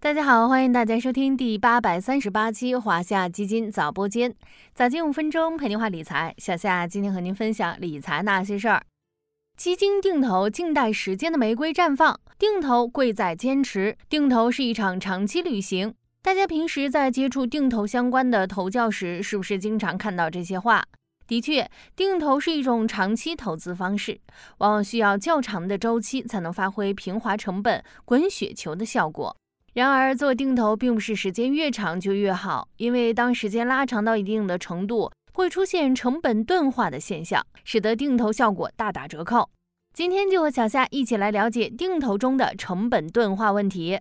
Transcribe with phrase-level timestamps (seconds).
[0.00, 4.32] 大家好，欢迎大家收听第八百三十八期华夏基金早播间，
[4.72, 6.32] 早间五分钟陪您话理财。
[6.38, 8.82] 小夏今天和您分享理财那些事儿。
[9.56, 12.20] 基金定投，静待时间的玫瑰绽放。
[12.38, 15.92] 定投贵在坚持，定投是一场长期旅行。
[16.22, 20.84] 大家平时在接触定投相关的投教时，是不是经常看到这些话？
[21.26, 24.20] 的确，定投是一种长期投资方式，
[24.58, 29.36] 往往需要较长的周期才能发挥平滑成本、滚雪球的效果。
[29.74, 39.50] 然而，做定投并不是时间越长就越好，因为当时间拉长到一定的程度，会出现成本钝化的现象，使得定投效果大打折扣。
[39.92, 43.98] 今天就和小夏一起来了解定投中的成本钝化问题。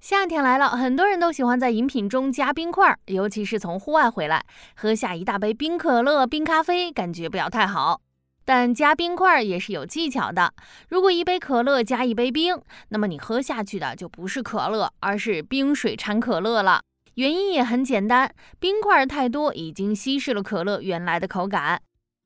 [0.00, 4.44] 夏天来了，很多人都喜欢在饮品中加冰块，尤其是从户外回来，
[4.76, 8.00] 喝下一大杯冰可乐、冰咖啡，感觉不要太好。
[8.44, 10.54] 但加冰块也是有技巧的。
[10.88, 12.56] 如果一杯可乐加一杯冰，
[12.90, 16.80] 那么你喝下去的就不是可乐，而是冰水掺可乐了。
[17.14, 21.82] 原因也很简单，冰块太多已经稀释了可乐原来的口感。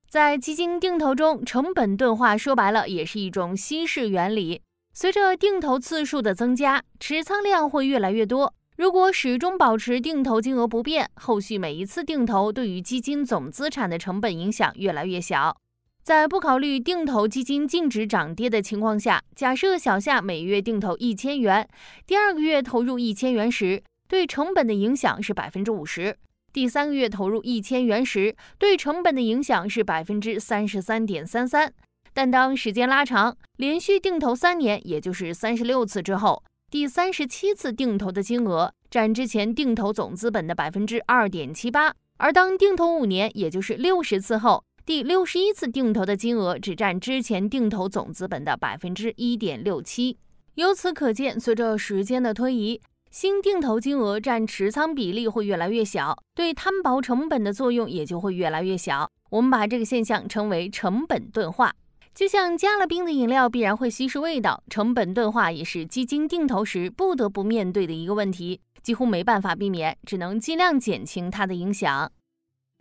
[0.07, 4.61] 在基金定投中，成本钝化说白了也是一种稀释原理。
[4.93, 8.55] 随着定投次数的增加，持仓量会越来越多。
[8.77, 15.57] 如果始终保持定投金额不变，后续每一次定投对于基金总资产的成本影响越来越小。
[16.03, 21.69] 在不考虑定投基金净值涨跌的情况下，假设小夏每月定投一千元，
[22.07, 23.83] 第二个月投入一千元时。
[24.09, 26.17] 对成本的影响是百分之五十。
[26.53, 31.73] 第三个月投入一千元时，对成本的影响是百分之三十三点三三。
[32.13, 41.95] 但当时间拉长，连续定投三年，也就是三十六次之后，第三十七次定投的金额占之前定投总资本的百分之二点七八。
[42.19, 50.19] 而当定投五年，也就是六十次后，第六十一次定投的金额只占之前定投总资本的百分之一点六七。
[50.57, 59.09] 由此可见，随着时间的推移，新定投金额占持仓比例会越来越小，对摊薄成本的作用也就会越来越小。
[59.31, 61.73] 我们把这个现象称为成本钝化。
[62.21, 72.13] 就像加了冰的饮料必然会稀释味道，成本钝化也是基金定投时不得不面对的一个问题，几乎没办法避免，只能尽量减轻它的影响。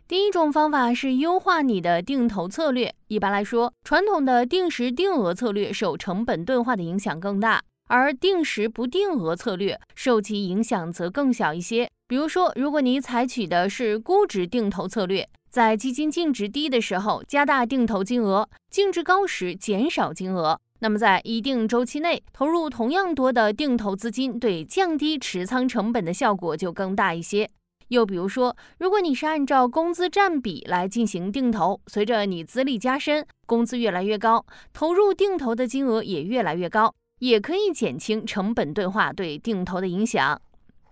[0.09, 2.93] 第一种方法是优化你的定投策略。
[3.07, 7.61] 一般来说，传统的定时定额策略受成本钝化的影响更大。
[7.87, 11.89] 而定时不定额策略受其影响则更小一些。
[12.07, 27.49] 比如说，如果你采取的是估值定投策略，在基金净值低的时候加大定投金额，净值高时减少金额，那么在一定周期内投入同样多的定投资金，对降低持仓成本的效果就更大一些。
[27.87, 36.93] 又比如说，如果你是按照工资占比来进行定投，随着你资历加深，工资越来越高，投入定投的金额也越来越高。
[37.19, 40.41] 也可以减轻成本钝化对定投的影响。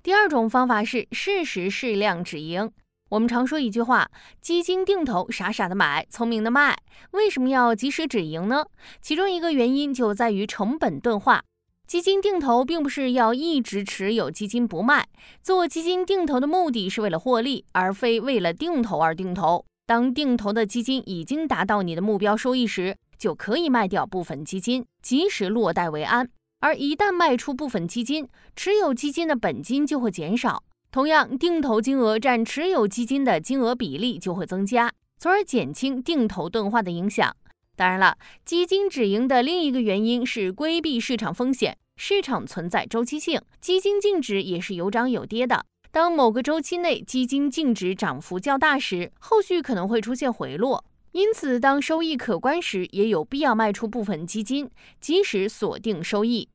[0.03, 2.69] 第二种方法是适时适量止盈。
[3.09, 4.09] 我们常说一句话：
[4.41, 6.78] 基金定投，傻傻的买，聪明的卖。
[7.12, 8.66] 为什么要及时止盈呢？
[9.01, 11.41] 其中一个原因就在于成本钝化。
[11.88, 15.07] 基金定投并不是要一直持有基金不卖，
[15.41, 19.63] 做基金定投的目的是为了获利，而非为了定投而定投。
[19.85, 26.29] 当定投的基金已经达到你的目标收益时，就可以卖掉部分基金，及时落袋为安。
[26.59, 30.63] 而一旦卖出部分基金，持有基金的本金就会减少，
[30.97, 37.35] 同样定投金额占持有基金的金额比例就会增加，从而减轻定投钝化的影响。
[37.75, 41.78] 当然了，基金止盈的另一个原因是规避市场风险。
[41.97, 45.63] 市场存在周期性，基金净值也是有涨有跌的。
[45.91, 50.84] 当某个周期内基金净值涨幅较大时，后续可能会出现回落。
[51.12, 54.68] 因此，当收益可观时，也有必要卖出部分基金，
[55.00, 56.50] 及时锁定收益。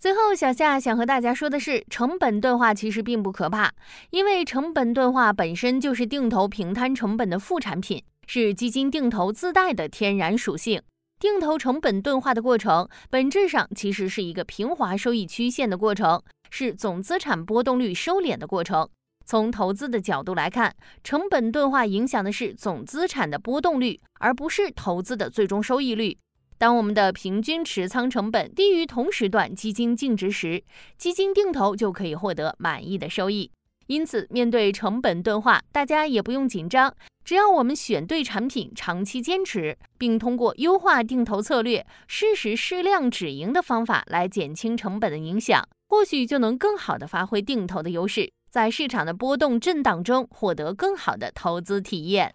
[0.00, 3.72] 最后，小夏想和大家说的是，成本钝化其实并不可怕，
[4.10, 10.80] 因为成本钝化本身就是定投平摊成本的副产品，是基金定投自带的天然属性。
[11.18, 18.88] 定投成本钝化的过程，本质上其实是一个平滑收益曲线的过程，是总资产波动率收敛的过程。
[19.26, 20.72] 从投资的角度来看，
[21.02, 26.16] 成本钝化影响的是总资产的波动率，而不是投资的最终收益率。
[26.58, 30.62] 当我们的平均持仓成本低于同时段基金净值时，
[30.96, 33.50] 基金定投就可以获得满意的收益。
[33.86, 36.94] 因此，面对成本钝化，大家也不用紧张，
[37.24, 48.30] 只要我们选对产品，长期坚持，并通过优化定投策略、适时适量止盈的方法来减轻成本的影响，或许就能更好的发挥定投的优势。
[48.50, 52.34] 在市场的波动震荡中获得更好的投资体验。